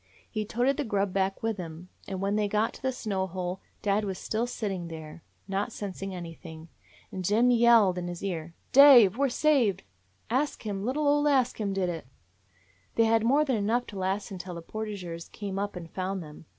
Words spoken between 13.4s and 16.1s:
than enough to last until the portageurs came up and